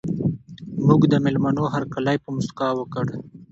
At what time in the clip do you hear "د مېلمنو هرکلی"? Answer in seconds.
1.11-2.17